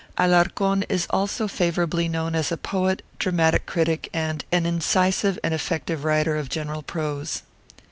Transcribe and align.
Alarcón 0.17 0.83
is 0.89 1.05
also 1.11 1.47
favorably 1.47 2.07
known 2.07 2.33
as 2.33 2.51
poet, 2.63 3.03
dramatic 3.19 3.67
critic, 3.67 4.09
and 4.11 4.43
an 4.51 4.65
incisive 4.65 5.37
and 5.43 5.53
effective 5.53 6.03
writer 6.03 6.37
of 6.37 6.49
general 6.49 6.81
prose. 6.81 7.43